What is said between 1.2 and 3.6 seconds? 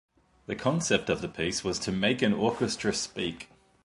the piece was to "make an orchestra speak".